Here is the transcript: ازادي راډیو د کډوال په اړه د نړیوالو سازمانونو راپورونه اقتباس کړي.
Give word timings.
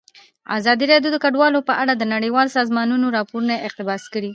ازادي 0.57 0.85
راډیو 0.93 1.13
د 1.13 1.17
کډوال 1.23 1.53
په 1.69 1.73
اړه 1.81 1.93
د 1.95 2.03
نړیوالو 2.13 2.55
سازمانونو 2.57 3.13
راپورونه 3.17 3.53
اقتباس 3.67 4.03
کړي. 4.13 4.29